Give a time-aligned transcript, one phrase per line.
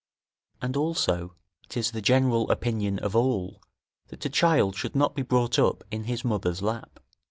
[0.63, 1.35] And also
[1.69, 3.61] 'tis the general opinion of all,
[4.07, 6.99] that a child should not be brought up in his mother's lap.